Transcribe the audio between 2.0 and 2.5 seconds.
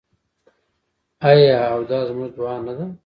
زموږ